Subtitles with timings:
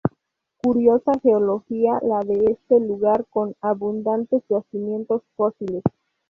[0.57, 5.83] Curiosa geología la de este lugar con abundantes yacimientos fósiles.